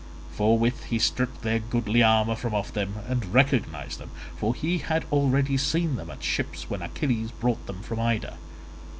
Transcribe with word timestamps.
Forthwith 0.31 0.85
he 0.85 0.97
stripped 0.97 1.43
their 1.43 1.59
goodly 1.59 2.01
armour 2.01 2.33
from 2.33 2.55
off 2.55 2.73
them 2.73 2.95
and 3.07 3.31
recognized 3.35 3.99
them, 3.99 4.09
for 4.35 4.55
he 4.55 4.79
had 4.79 5.05
already 5.11 5.57
seen 5.57 5.95
them 5.95 6.09
at 6.09 6.23
ships 6.23 6.67
when 6.71 6.81
Achilles 6.81 7.29
brought 7.29 7.63
them 7.67 7.77
in 7.77 7.83
from 7.83 7.99
Ida. 7.99 8.35